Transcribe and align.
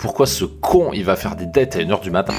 Pourquoi 0.00 0.26
ce 0.26 0.44
con 0.44 0.92
il 0.92 1.04
va 1.04 1.16
faire 1.16 1.34
des 1.34 1.46
dettes 1.46 1.74
à 1.74 1.80
1h 1.80 2.00
du 2.02 2.12
matin 2.12 2.32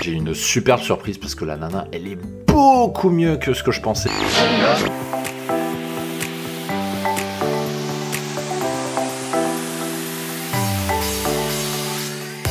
J'ai 0.00 0.10
une 0.10 0.34
superbe 0.34 0.80
surprise 0.80 1.18
parce 1.18 1.36
que 1.36 1.44
la 1.44 1.56
nana 1.56 1.86
elle 1.92 2.08
est 2.08 2.18
beaucoup 2.48 3.10
mieux 3.10 3.36
que 3.36 3.54
ce 3.54 3.62
que 3.62 3.70
je 3.70 3.80
pensais. 3.80 4.10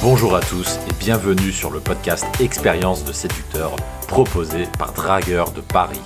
Bonjour 0.02 0.34
à 0.34 0.40
tous 0.40 0.80
et 0.90 0.94
bienvenue 0.98 1.52
sur 1.52 1.70
le 1.70 1.82
podcast 1.82 2.26
Expérience 2.40 3.04
de 3.04 3.12
séducteur 3.12 3.76
proposé 4.08 4.70
par 4.78 4.94
Dragueur 4.94 5.52
de 5.52 5.60
Paris. 5.60 6.00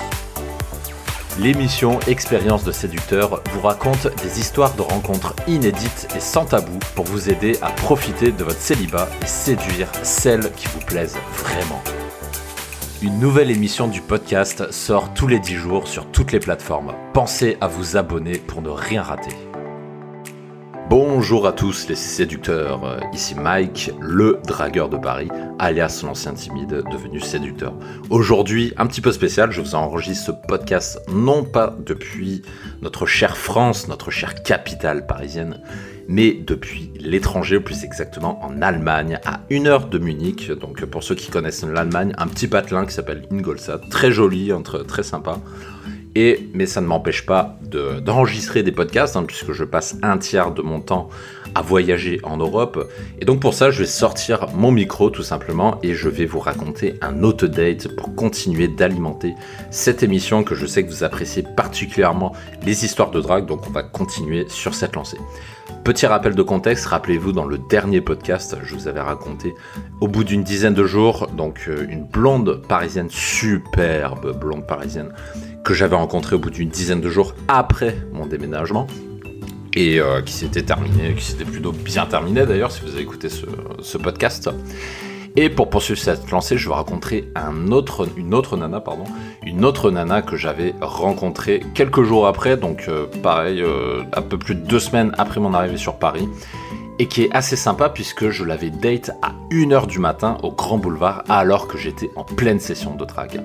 L'émission 1.40 2.00
Expérience 2.02 2.64
de 2.64 2.72
séducteur 2.72 3.42
vous 3.52 3.62
raconte 3.62 4.08
des 4.22 4.40
histoires 4.40 4.76
de 4.76 4.82
rencontres 4.82 5.36
inédites 5.48 6.08
et 6.16 6.20
sans 6.20 6.46
tabou 6.46 6.78
pour 6.96 7.06
vous 7.06 7.28
aider 7.28 7.58
à 7.64 7.72
profiter 7.72 8.32
de 8.32 8.44
votre 8.44 8.60
célibat 8.60 9.10
et 9.24 9.26
séduire 9.26 9.92
celles 10.04 10.52
qui 10.52 10.68
vous 10.68 10.86
plaisent 10.86 11.18
vraiment. 11.38 11.82
Une 13.02 13.20
nouvelle 13.20 13.50
émission 13.50 13.88
du 13.88 14.00
podcast 14.00 14.72
sort 14.72 15.12
tous 15.16 15.26
les 15.26 15.40
10 15.40 15.56
jours 15.56 15.88
sur 15.88 16.06
toutes 16.12 16.32
les 16.32 16.40
plateformes. 16.40 16.94
Pensez 17.14 17.58
à 17.62 17.68
vous 17.68 17.98
abonner 17.98 18.38
pour 18.38 18.62
ne 18.62 18.70
rien 18.70 19.02
rater. 19.02 19.36
Bonjour 20.90 21.48
à 21.48 21.54
tous 21.54 21.88
les 21.88 21.96
séducteurs, 21.96 23.00
ici 23.14 23.36
Mike, 23.36 23.92
le 24.00 24.40
dragueur 24.46 24.90
de 24.90 24.98
Paris, 24.98 25.30
alias 25.58 26.02
l'ancien 26.04 26.34
timide 26.34 26.84
devenu 26.92 27.20
séducteur. 27.20 27.74
Aujourd'hui, 28.10 28.74
un 28.78 28.86
petit 28.86 29.02
peu 29.02 29.12
spécial, 29.12 29.52
je 29.52 29.62
vous 29.62 29.76
enregistre 29.76 30.26
ce 30.28 30.48
podcast 30.48 31.00
non 31.12 31.44
pas 31.44 31.76
depuis 31.86 32.44
notre 32.82 33.06
chère 33.06 33.38
France, 33.38 33.88
notre 33.88 34.12
chère 34.12 34.44
capitale 34.44 35.08
parisienne, 35.08 35.62
mais 36.08 36.34
depuis 36.34 36.92
l'étranger, 37.00 37.60
plus 37.60 37.86
exactement 37.86 38.44
en 38.44 38.62
Allemagne, 38.62 39.20
à 39.26 39.40
une 39.50 39.68
heure 39.68 39.88
de 39.88 39.98
Munich. 39.98 40.52
Donc 40.52 40.84
pour 40.86 41.02
ceux 41.02 41.16
qui 41.16 41.32
connaissent 41.32 41.64
l'Allemagne, 41.64 42.14
un 42.18 42.28
petit 42.28 42.48
patelin 42.48 42.86
qui 42.86 42.94
s'appelle 42.94 43.24
Ingolstadt, 43.32 43.90
très 43.90 44.12
joli, 44.12 44.52
très 44.88 45.04
sympa. 45.04 45.40
Mais 46.16 46.66
ça 46.66 46.82
ne 46.82 46.86
m'empêche 46.86 47.26
pas 47.26 47.58
d'enregistrer 47.64 48.64
des 48.64 48.72
podcasts, 48.72 49.16
hein, 49.16 49.24
puisque 49.24 49.52
je 49.52 49.64
passe 49.64 49.98
un 50.04 50.18
tiers 50.18 50.52
de 50.52 50.62
mon 50.62 50.80
temps 50.80 51.10
à 51.56 51.62
voyager 51.62 52.20
en 52.24 52.38
Europe. 52.38 52.90
Et 53.20 53.26
donc 53.26 53.40
pour 53.40 53.54
ça, 53.54 53.72
je 53.72 53.80
vais 53.80 53.88
sortir 53.88 54.48
mon 54.54 54.72
micro 54.72 55.10
tout 55.10 55.24
simplement 55.24 55.80
et 55.84 55.94
je 55.94 56.10
vais 56.10 56.26
vous 56.26 56.40
raconter 56.40 56.96
un 57.02 57.24
autre 57.24 57.48
date 57.48 57.96
pour 57.96 58.16
continuer 58.16 58.68
d'alimenter 58.68 59.34
cette 59.72 60.04
émission 60.04 60.44
que 60.44 60.56
je 60.56 60.66
sais 60.66 60.84
que 60.84 60.90
vous 60.90 61.04
appréciez 61.04 61.44
particulièrement 61.56 62.34
les 62.64 62.86
histoires 62.86 63.12
de 63.12 63.22
drague. 63.22 63.46
Donc 63.46 63.68
on 63.68 63.72
va 63.72 63.84
continuer 63.84 64.46
sur 64.50 64.74
cette 64.74 64.96
lancée. 64.96 65.20
Petit 65.84 66.06
rappel 66.06 66.34
de 66.34 66.42
contexte, 66.44 66.86
rappelez-vous 66.86 67.34
dans 67.34 67.46
le 67.46 67.58
dernier 67.58 68.00
podcast, 68.00 68.56
je 68.64 68.74
vous 68.74 68.88
avais 68.88 69.02
raconté 69.02 69.54
au 70.00 70.08
bout 70.08 70.24
d'une 70.24 70.44
dizaine 70.44 70.74
de 70.74 70.86
jours, 70.86 71.28
donc 71.36 71.66
euh, 71.68 71.86
une 71.90 72.06
blonde 72.06 72.62
parisienne, 72.68 73.10
superbe 73.10 74.38
blonde 74.40 74.66
parisienne, 74.66 75.12
que 75.64 75.74
j'avais 75.74 75.96
rencontrée 75.96 76.36
au 76.36 76.40
bout 76.40 76.50
d'une 76.50 76.70
dizaine 76.70 77.02
de 77.02 77.10
jours 77.10 77.36
après 77.48 77.98
mon 78.12 78.26
déménagement 78.26 78.88
et 79.76 80.00
euh, 80.00 80.22
qui 80.22 80.34
s'était 80.34 80.62
terminé, 80.62 81.14
qui 81.16 81.24
s'était 81.24 81.46
plutôt 81.46 81.72
bien 81.72 82.06
terminé 82.06 82.46
d'ailleurs 82.46 82.72
si 82.72 82.82
vous 82.82 82.92
avez 82.92 83.02
écouté 83.02 83.30
ce, 83.30 83.98
podcast. 83.98 84.50
Et 85.36 85.50
pour 85.50 85.72
poursuivre 85.72 86.00
cette 86.00 86.30
lancée, 86.30 86.58
je 86.58 86.70
vais 86.70 86.76
autre, 87.74 88.08
une 88.18 88.36
autre 88.36 88.56
nana, 88.56 88.80
pardon, 88.80 89.06
une 89.44 89.66
autre 89.66 89.90
nana 89.90 90.22
que 90.22 90.36
j'avais 90.36 90.76
rencontrée 90.80 91.62
quelques 91.74 92.04
jours 92.04 92.28
après, 92.28 92.56
donc 92.56 92.86
euh, 92.88 93.08
pareil, 93.24 93.62
euh, 93.62 94.04
un 94.14 94.22
peu 94.22 94.38
plus 94.38 94.54
de 94.54 94.62
deux 94.62 94.80
semaines 94.80 95.12
après 95.18 95.40
mon 95.40 95.56
arrivée 95.56 95.78
sur 95.78 95.96
Paris 95.96 96.28
et 97.00 97.08
qui 97.08 97.24
est 97.24 97.32
assez 97.32 97.56
sympa 97.56 97.90
puisque 97.90 98.30
je 98.30 98.44
l'avais 98.44 98.70
date 98.70 99.12
à 99.22 99.34
1h 99.52 99.88
du 99.88 100.00
matin 100.00 100.38
au 100.44 100.52
Grand 100.52 100.78
Boulevard 100.78 101.24
alors 101.30 101.68
que 101.68 101.78
j'étais 101.78 102.12
en 102.16 102.24
pleine 102.24 102.60
session 102.60 102.96
de 102.96 103.06
drague. 103.06 103.42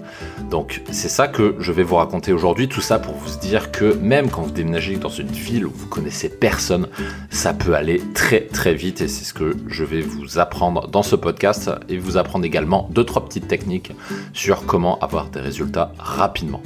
Donc 0.50 0.82
c'est 0.90 1.08
ça 1.08 1.28
que 1.28 1.56
je 1.58 1.72
vais 1.72 1.82
vous 1.82 1.96
raconter 1.96 2.32
aujourd'hui, 2.32 2.68
tout 2.68 2.80
ça 2.80 2.98
pour 2.98 3.14
vous 3.14 3.38
dire 3.38 3.70
que 3.70 3.94
même 3.94 4.30
quand 4.30 4.42
vous 4.42 4.50
déménagez 4.50 4.96
dans 4.96 5.08
une 5.08 5.28
ville 5.28 5.66
où 5.66 5.72
vous 5.74 5.86
connaissez 5.86 6.28
personne, 6.28 6.88
ça 7.30 7.54
peut 7.54 7.74
aller 7.74 8.02
très 8.14 8.42
très 8.42 8.74
vite 8.74 9.00
et 9.00 9.08
c'est 9.08 9.24
ce 9.24 9.34
que 9.34 9.56
je 9.66 9.84
vais 9.84 10.00
vous 10.00 10.38
apprendre 10.38 10.88
dans 10.88 11.02
ce 11.02 11.16
podcast 11.16 11.70
et 11.88 11.98
vous 11.98 12.16
apprendre 12.16 12.44
également 12.44 12.88
deux 12.92 13.04
trois 13.04 13.24
petites 13.24 13.48
techniques 13.48 13.92
sur 14.32 14.66
comment 14.66 14.98
avoir 15.00 15.26
des 15.26 15.40
résultats 15.40 15.92
rapidement. 15.98 16.62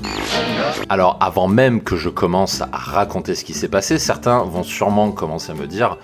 Alors 0.89 1.17
avant 1.21 1.49
même 1.49 1.83
que 1.83 1.97
je 1.97 2.09
commence 2.09 2.61
à 2.61 2.69
raconter 2.73 3.35
ce 3.35 3.45
qui 3.45 3.55
s'est 3.55 3.69
passé, 3.69 3.99
certains 3.99 4.43
vont 4.45 4.63
sûrement 4.63 5.11
commencer 5.13 5.53
à 5.53 5.55
me 5.55 5.67
dire 5.67 5.99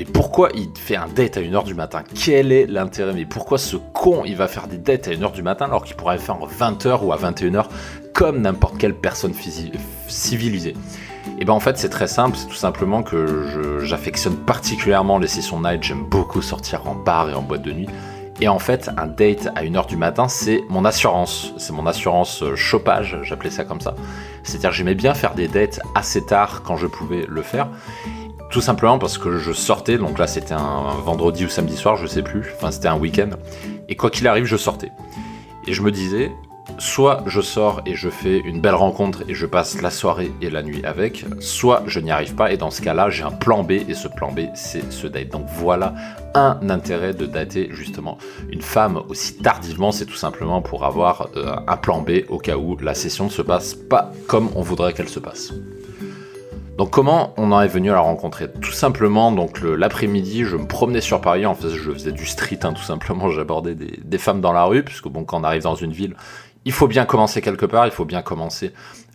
mais 0.00 0.06
pourquoi 0.06 0.48
il 0.54 0.70
fait 0.74 0.96
un 0.96 1.08
date 1.08 1.36
à 1.36 1.42
1h 1.42 1.62
du 1.64 1.74
matin? 1.74 2.02
Quel 2.14 2.52
est 2.52 2.64
l'intérêt? 2.64 3.12
Mais 3.12 3.26
pourquoi 3.26 3.58
ce 3.58 3.76
con 3.76 4.22
il 4.24 4.34
va 4.34 4.48
faire 4.48 4.66
des 4.66 4.78
dates 4.78 5.08
à 5.08 5.10
1h 5.10 5.32
du 5.32 5.42
matin 5.42 5.66
alors 5.66 5.84
qu'il 5.84 5.94
pourrait 5.94 6.16
faire 6.16 6.36
à 6.36 6.46
20h 6.46 7.04
ou 7.04 7.12
à 7.12 7.18
21h 7.18 7.66
comme 8.14 8.40
n'importe 8.40 8.78
quelle 8.78 8.94
personne 8.94 9.34
civilisée? 10.08 10.74
Et 11.38 11.44
bien 11.44 11.52
en 11.52 11.60
fait 11.60 11.76
c'est 11.76 11.90
très 11.90 12.06
simple, 12.06 12.38
c'est 12.38 12.46
tout 12.46 12.54
simplement 12.54 13.02
que 13.02 13.82
j'affectionne 13.82 14.36
particulièrement 14.36 15.18
les 15.18 15.28
sessions 15.28 15.60
night, 15.60 15.82
j'aime 15.82 16.04
beaucoup 16.04 16.40
sortir 16.40 16.88
en 16.88 16.94
bar 16.94 17.28
et 17.28 17.34
en 17.34 17.42
boîte 17.42 17.60
de 17.60 17.72
nuit. 17.72 17.88
Et 18.42 18.48
en 18.48 18.58
fait, 18.58 18.88
un 18.96 19.06
date 19.06 19.48
à 19.54 19.64
1h 19.64 19.86
du 19.86 19.96
matin, 19.98 20.26
c'est 20.26 20.64
mon 20.70 20.86
assurance. 20.86 21.52
C'est 21.58 21.74
mon 21.74 21.86
assurance 21.86 22.42
euh, 22.42 22.56
chopage, 22.56 23.18
j'appelais 23.22 23.50
ça 23.50 23.64
comme 23.64 23.82
ça. 23.82 23.94
C'est-à-dire 24.44 24.72
j'aimais 24.72 24.94
bien 24.94 25.12
faire 25.12 25.34
des 25.34 25.46
dates 25.46 25.78
assez 25.94 26.24
tard 26.24 26.62
quand 26.64 26.76
je 26.76 26.86
pouvais 26.86 27.26
le 27.28 27.42
faire. 27.42 27.68
Tout 28.50 28.60
simplement 28.60 28.98
parce 28.98 29.16
que 29.16 29.38
je 29.38 29.52
sortais, 29.52 29.96
donc 29.96 30.18
là 30.18 30.26
c'était 30.26 30.54
un 30.54 30.94
vendredi 31.04 31.44
ou 31.44 31.48
samedi 31.48 31.76
soir, 31.76 31.96
je 31.96 32.08
sais 32.08 32.22
plus, 32.22 32.52
enfin 32.56 32.72
c'était 32.72 32.88
un 32.88 32.98
week-end, 32.98 33.30
et 33.88 33.94
quoi 33.94 34.10
qu'il 34.10 34.26
arrive, 34.26 34.44
je 34.44 34.56
sortais. 34.56 34.90
Et 35.68 35.72
je 35.72 35.82
me 35.82 35.92
disais, 35.92 36.32
soit 36.78 37.22
je 37.26 37.40
sors 37.40 37.80
et 37.86 37.94
je 37.94 38.08
fais 38.08 38.38
une 38.38 38.60
belle 38.60 38.74
rencontre 38.74 39.22
et 39.28 39.34
je 39.34 39.46
passe 39.46 39.80
la 39.80 39.90
soirée 39.90 40.32
et 40.42 40.50
la 40.50 40.64
nuit 40.64 40.84
avec, 40.84 41.24
soit 41.38 41.84
je 41.86 42.00
n'y 42.00 42.10
arrive 42.10 42.34
pas 42.34 42.50
et 42.50 42.56
dans 42.56 42.72
ce 42.72 42.82
cas-là, 42.82 43.08
j'ai 43.08 43.22
un 43.22 43.30
plan 43.30 43.62
B 43.62 43.70
et 43.70 43.94
ce 43.94 44.08
plan 44.08 44.32
B, 44.32 44.40
c'est 44.54 44.92
ce 44.92 45.06
date. 45.06 45.28
Donc 45.28 45.46
voilà 45.54 45.94
un 46.34 46.58
intérêt 46.70 47.14
de 47.14 47.26
dater 47.26 47.68
justement 47.70 48.18
une 48.50 48.62
femme 48.62 49.00
aussi 49.08 49.36
tardivement, 49.36 49.92
c'est 49.92 50.06
tout 50.06 50.14
simplement 50.14 50.60
pour 50.60 50.84
avoir 50.84 51.28
euh, 51.36 51.54
un 51.68 51.76
plan 51.76 52.00
B 52.00 52.22
au 52.28 52.38
cas 52.38 52.56
où 52.56 52.76
la 52.78 52.94
session 52.94 53.26
ne 53.26 53.30
se 53.30 53.42
passe 53.42 53.74
pas 53.74 54.10
comme 54.26 54.50
on 54.56 54.62
voudrait 54.62 54.92
qu'elle 54.92 55.08
se 55.08 55.20
passe. 55.20 55.52
Donc 56.80 56.88
comment 56.88 57.34
on 57.36 57.52
en 57.52 57.60
est 57.60 57.68
venu 57.68 57.90
à 57.90 57.92
la 57.96 58.00
rencontrer? 58.00 58.50
Tout 58.50 58.72
simplement, 58.72 59.32
donc 59.32 59.60
l'après-midi, 59.60 60.44
je 60.44 60.56
me 60.56 60.66
promenais 60.66 61.02
sur 61.02 61.20
Paris, 61.20 61.44
en 61.44 61.54
fait 61.54 61.68
je 61.68 61.90
faisais 61.92 62.10
du 62.10 62.24
street, 62.24 62.60
hein, 62.62 62.72
tout 62.72 62.82
simplement, 62.82 63.28
j'abordais 63.30 63.74
des, 63.74 64.16
femmes 64.16 64.40
dans 64.40 64.54
la 64.54 64.64
rue, 64.64 64.82
puisque 64.82 65.08
bon, 65.08 65.24
quand 65.24 65.42
on 65.42 65.44
arrive 65.44 65.60
dans 65.60 65.74
une 65.74 65.92
ville, 65.92 66.16
il 66.64 66.72
faut 66.72 66.88
bien 66.88 67.04
commencer 67.04 67.42
quelque 67.42 67.66
part, 67.66 67.84
il 67.84 67.92
faut 67.92 68.06
bien 68.06 68.22
commencer 68.22 68.72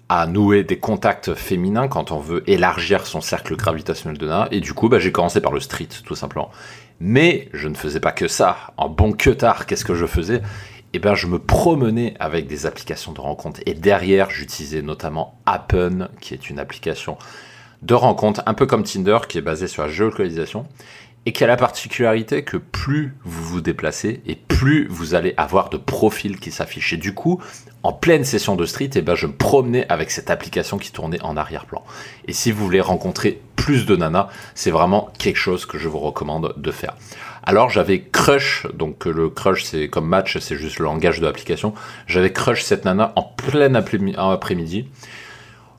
à 0.09 0.27
nouer 0.27 0.63
des 0.63 0.77
contacts 0.77 1.33
féminins 1.33 1.87
quand 1.87 2.11
on 2.11 2.19
veut 2.19 2.47
élargir 2.47 3.07
son 3.07 3.19
cercle 3.19 3.55
gravitationnel 3.55 4.19
de 4.19 4.27
nana, 4.27 4.47
et 4.51 4.59
du 4.59 4.75
coup, 4.75 4.87
bah, 4.87 4.99
j'ai 4.99 5.11
commencé 5.11 5.41
par 5.41 5.51
le 5.51 5.59
street, 5.59 5.89
tout 6.05 6.13
simplement. 6.13 6.51
Mais 6.99 7.49
je 7.51 7.67
ne 7.67 7.73
faisais 7.73 7.99
pas 7.99 8.11
que 8.11 8.27
ça. 8.27 8.57
En 8.77 8.89
bon 8.89 9.11
que 9.11 9.31
tard, 9.31 9.65
qu'est-ce 9.65 9.85
que 9.85 9.95
je 9.95 10.05
faisais? 10.05 10.43
Eh 10.93 10.99
ben, 10.99 11.15
je 11.15 11.25
me 11.25 11.39
promenais 11.39 12.13
avec 12.19 12.45
des 12.45 12.67
applications 12.67 13.11
de 13.11 13.21
rencontre. 13.21 13.59
Et 13.65 13.73
derrière, 13.73 14.29
j'utilisais 14.29 14.83
notamment 14.83 15.39
Appen, 15.47 16.09
qui 16.21 16.35
est 16.35 16.51
une 16.51 16.59
application 16.59 17.17
de 17.85 17.93
rencontres, 17.93 18.41
un 18.45 18.53
peu 18.53 18.65
comme 18.65 18.83
Tinder, 18.83 19.19
qui 19.29 19.37
est 19.37 19.41
basé 19.41 19.67
sur 19.67 19.83
la 19.83 19.89
géolocalisation, 19.89 20.65
et 21.27 21.33
qui 21.33 21.43
a 21.43 21.47
la 21.47 21.57
particularité 21.57 22.43
que 22.43 22.57
plus 22.57 23.15
vous 23.23 23.43
vous 23.43 23.61
déplacez, 23.61 24.21
et 24.25 24.35
plus 24.35 24.87
vous 24.87 25.13
allez 25.13 25.33
avoir 25.37 25.69
de 25.69 25.77
profils 25.77 26.39
qui 26.39 26.51
s'affichent. 26.51 26.93
Et 26.93 26.97
du 26.97 27.13
coup, 27.13 27.41
en 27.83 27.93
pleine 27.93 28.23
session 28.23 28.55
de 28.55 28.65
street, 28.65 28.85
et 28.95 28.97
eh 28.97 29.01
ben, 29.01 29.15
je 29.15 29.27
me 29.27 29.33
promenais 29.33 29.85
avec 29.89 30.09
cette 30.09 30.31
application 30.31 30.77
qui 30.79 30.91
tournait 30.91 31.21
en 31.21 31.37
arrière-plan. 31.37 31.83
Et 32.27 32.33
si 32.33 32.51
vous 32.51 32.63
voulez 32.63 32.81
rencontrer 32.81 33.39
plus 33.55 33.85
de 33.85 33.95
nanas, 33.95 34.29
c'est 34.55 34.71
vraiment 34.71 35.09
quelque 35.19 35.37
chose 35.37 35.65
que 35.65 35.77
je 35.77 35.87
vous 35.87 35.99
recommande 35.99 36.53
de 36.57 36.71
faire. 36.71 36.95
Alors 37.43 37.69
j'avais 37.69 38.01
crush, 38.01 38.65
donc 38.73 39.05
le 39.05 39.29
crush 39.29 39.63
c'est 39.63 39.87
comme 39.87 40.07
match, 40.07 40.39
c'est 40.39 40.55
juste 40.55 40.79
le 40.79 40.85
langage 40.85 41.19
de 41.19 41.25
l'application. 41.25 41.75
J'avais 42.07 42.33
crush 42.33 42.63
cette 42.63 42.85
nana 42.85 43.13
en 43.15 43.21
plein 43.21 43.75
après-midi. 43.75 44.87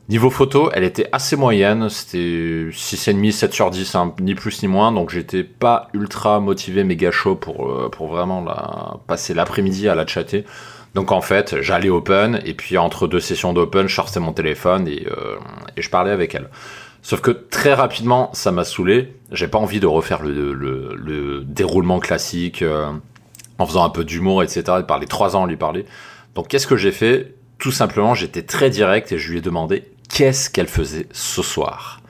Niveau 0.09 0.29
photo, 0.29 0.69
elle 0.73 0.85
était 0.85 1.09
assez 1.11 1.35
moyenne, 1.35 1.89
c'était 1.89 2.69
6,5, 2.71 3.29
7 3.31 3.53
sur 3.53 3.69
10, 3.69 3.95
hein, 3.95 4.13
ni 4.21 4.35
plus 4.35 4.61
ni 4.63 4.69
moins, 4.69 4.93
donc 4.93 5.09
j'étais 5.09 5.43
pas 5.43 5.89
ultra 5.93 6.39
motivé, 6.39 6.85
méga 6.85 7.11
chaud 7.11 7.35
pour, 7.35 7.69
euh, 7.69 7.89
pour 7.89 8.07
vraiment 8.07 8.41
la, 8.41 9.01
passer 9.05 9.33
l'après-midi 9.33 9.89
à 9.89 9.95
la 9.95 10.07
chatter. 10.07 10.45
Donc 10.95 11.11
en 11.11 11.19
fait, 11.19 11.61
j'allais 11.61 11.89
open, 11.89 12.39
et 12.45 12.53
puis 12.53 12.77
entre 12.77 13.07
deux 13.07 13.19
sessions 13.19 13.51
d'open, 13.51 13.89
je 13.89 13.95
sortais 13.95 14.21
mon 14.21 14.31
téléphone 14.31 14.87
et, 14.87 15.05
euh, 15.11 15.35
je 15.75 15.89
parlais 15.89 16.11
avec 16.11 16.35
elle. 16.35 16.47
Sauf 17.01 17.19
que 17.19 17.31
très 17.31 17.73
rapidement, 17.73 18.29
ça 18.31 18.53
m'a 18.53 18.63
saoulé, 18.63 19.13
j'ai 19.33 19.49
pas 19.49 19.57
envie 19.57 19.81
de 19.81 19.87
refaire 19.87 20.23
le 20.23 21.43
déroulement 21.45 21.99
classique, 21.99 22.61
euh, 22.61 22.91
en 23.59 23.65
faisant 23.65 23.83
un 23.83 23.89
peu 23.89 24.05
d'humour, 24.05 24.41
etc., 24.41 24.63
de 24.77 24.81
parler 24.83 25.05
trois 25.05 25.35
ans 25.35 25.43
à 25.43 25.47
lui 25.47 25.57
parler. 25.57 25.85
Donc 26.33 26.47
qu'est-ce 26.47 26.67
que 26.67 26.77
j'ai 26.77 26.91
fait? 26.93 27.33
Tout 27.57 27.71
simplement, 27.71 28.13
j'étais 28.13 28.43
très 28.43 28.69
direct 28.69 29.11
et 29.11 29.17
je 29.17 29.31
lui 29.31 29.39
ai 29.39 29.41
demandé 29.41 29.83
qu'est-ce 30.09 30.49
qu'elle 30.49 30.67
faisait 30.67 31.07
ce 31.11 31.41
soir. 31.41 32.01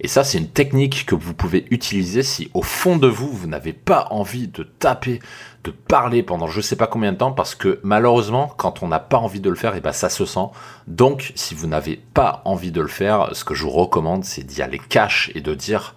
Et 0.00 0.08
ça, 0.08 0.24
c'est 0.24 0.38
une 0.38 0.48
technique 0.48 1.06
que 1.06 1.14
vous 1.14 1.34
pouvez 1.34 1.66
utiliser 1.70 2.22
si 2.22 2.50
au 2.54 2.62
fond 2.62 2.96
de 2.96 3.06
vous, 3.06 3.28
vous 3.28 3.46
n'avez 3.46 3.72
pas 3.72 4.08
envie 4.10 4.46
de 4.46 4.62
taper, 4.62 5.20
de 5.64 5.70
parler 5.70 6.22
pendant 6.22 6.46
je 6.46 6.60
sais 6.60 6.76
pas 6.76 6.86
combien 6.86 7.12
de 7.12 7.18
temps, 7.18 7.32
parce 7.32 7.54
que 7.54 7.80
malheureusement, 7.82 8.52
quand 8.56 8.82
on 8.82 8.88
n'a 8.88 8.98
pas 8.98 9.16
envie 9.16 9.40
de 9.40 9.48
le 9.48 9.56
faire, 9.56 9.74
et 9.74 9.78
eh 9.78 9.80
ben 9.80 9.92
ça 9.92 10.10
se 10.10 10.26
sent. 10.26 10.48
Donc, 10.86 11.32
si 11.34 11.54
vous 11.54 11.66
n'avez 11.66 11.96
pas 11.96 12.42
envie 12.44 12.72
de 12.72 12.80
le 12.80 12.88
faire, 12.88 13.30
ce 13.32 13.44
que 13.44 13.54
je 13.54 13.62
vous 13.64 13.70
recommande, 13.70 14.24
c'est 14.24 14.44
d'y 14.44 14.62
aller 14.62 14.80
cash 14.88 15.30
et 15.34 15.40
de 15.40 15.54
dire 15.54 15.94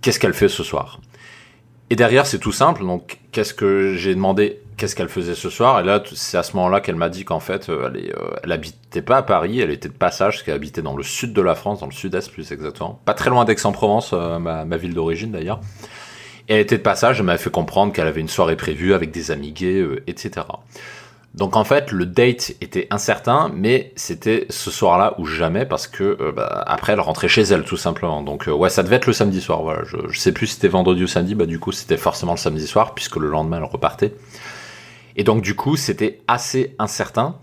qu'est-ce 0.00 0.18
qu'elle 0.18 0.34
fait 0.34 0.48
ce 0.48 0.62
soir? 0.62 1.00
Et 1.90 1.96
derrière, 1.96 2.26
c'est 2.26 2.38
tout 2.38 2.52
simple. 2.52 2.84
Donc, 2.84 3.18
qu'est-ce 3.30 3.54
que 3.54 3.94
j'ai 3.94 4.14
demandé 4.14 4.62
Qu'est-ce 4.76 4.96
qu'elle 4.96 5.08
faisait 5.08 5.34
ce 5.34 5.50
soir 5.50 5.80
Et 5.80 5.84
là, 5.84 6.02
c'est 6.14 6.36
à 6.36 6.42
ce 6.42 6.56
moment-là 6.56 6.80
qu'elle 6.80 6.96
m'a 6.96 7.08
dit 7.08 7.24
qu'en 7.24 7.40
fait, 7.40 7.68
euh, 7.68 7.90
euh, 7.94 8.36
elle 8.42 8.52
habitait 8.52 9.02
pas 9.02 9.18
à 9.18 9.22
Paris, 9.22 9.60
elle 9.60 9.70
était 9.70 9.88
de 9.88 9.94
passage, 9.94 10.34
parce 10.34 10.42
qu'elle 10.42 10.54
habitait 10.54 10.82
dans 10.82 10.96
le 10.96 11.02
sud 11.02 11.32
de 11.32 11.42
la 11.42 11.54
France, 11.54 11.80
dans 11.80 11.86
le 11.86 11.92
sud-est 11.92 12.30
plus 12.30 12.50
exactement. 12.50 13.00
Pas 13.04 13.14
très 13.14 13.30
loin 13.30 13.44
d'Aix-en-Provence, 13.44 14.10
euh, 14.12 14.38
ma, 14.38 14.76
ville 14.76 14.94
d'origine 14.94 15.30
d'ailleurs. 15.30 15.60
Et 16.48 16.54
elle 16.54 16.60
était 16.60 16.78
de 16.78 16.82
passage, 16.82 17.20
elle 17.20 17.26
m'avait 17.26 17.38
fait 17.38 17.50
comprendre 17.50 17.92
qu'elle 17.92 18.06
avait 18.06 18.20
une 18.20 18.28
soirée 18.28 18.56
prévue 18.56 18.94
avec 18.94 19.10
des 19.10 19.30
amis 19.30 19.52
gays, 19.52 19.84
etc. 20.06 20.42
Donc 21.34 21.56
en 21.56 21.64
fait, 21.64 21.90
le 21.90 22.06
date 22.06 22.52
était 22.60 22.86
incertain, 22.90 23.50
mais 23.52 23.92
c'était 23.96 24.46
ce 24.50 24.70
soir-là 24.70 25.14
ou 25.18 25.26
jamais 25.26 25.66
parce 25.66 25.88
que 25.88 26.16
euh, 26.20 26.30
bah, 26.30 26.62
après 26.66 26.92
elle 26.92 27.00
rentrait 27.00 27.26
chez 27.26 27.42
elle 27.42 27.64
tout 27.64 27.76
simplement. 27.76 28.22
Donc 28.22 28.46
euh, 28.46 28.52
ouais, 28.52 28.70
ça 28.70 28.84
devait 28.84 28.96
être 28.96 29.06
le 29.06 29.12
samedi 29.12 29.40
soir. 29.40 29.62
Voilà, 29.62 29.82
je, 29.84 29.96
je 30.08 30.18
sais 30.18 30.30
plus 30.30 30.46
si 30.46 30.54
c'était 30.54 30.68
vendredi 30.68 31.02
ou 31.02 31.08
samedi. 31.08 31.34
Bah 31.34 31.46
du 31.46 31.58
coup, 31.58 31.72
c'était 31.72 31.96
forcément 31.96 32.32
le 32.32 32.38
samedi 32.38 32.66
soir 32.68 32.94
puisque 32.94 33.16
le 33.16 33.28
lendemain 33.28 33.56
elle 33.58 33.64
repartait. 33.64 34.14
Et 35.16 35.24
donc 35.24 35.42
du 35.42 35.54
coup, 35.54 35.76
c'était 35.76 36.20
assez 36.28 36.74
incertain. 36.78 37.38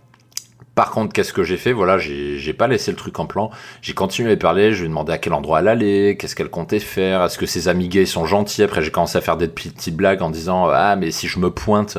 Par 0.74 0.92
contre, 0.92 1.12
qu'est-ce 1.12 1.34
que 1.34 1.44
j'ai 1.44 1.58
fait? 1.58 1.74
Voilà, 1.74 1.98
j'ai 1.98 2.54
pas 2.54 2.68
laissé 2.68 2.92
le 2.92 2.98
truc 2.98 3.20
en 3.20 3.26
plan. 3.26 3.52
J'ai 3.82 3.94
continué 3.94 4.32
à 4.32 4.38
parler. 4.38 4.72
Je 4.72 4.80
lui 4.80 4.86
ai 4.86 4.90
demandé 4.90 5.12
à 5.12 5.18
quel 5.18 5.34
endroit 5.34 5.60
elle 5.60 5.68
allait, 5.68 6.16
qu'est-ce 6.18 6.36
qu'elle 6.36 6.50
comptait 6.50 6.80
faire, 6.80 7.24
est-ce 7.24 7.38
que 7.38 7.46
ses 7.46 7.68
amis 7.68 7.90
gays 7.90 8.06
sont 8.06 8.26
gentils? 8.26 8.64
Après, 8.64 8.82
j'ai 8.82 8.92
commencé 8.92 9.18
à 9.18 9.22
faire 9.22 9.38
des 9.38 9.50
petites 9.50 9.96
blagues 9.96 10.22
en 10.22 10.30
disant 10.30 10.70
ah 10.70 10.96
mais 10.96 11.12
si 11.12 11.28
je 11.28 11.40
me 11.40 11.52
pointe 11.52 11.98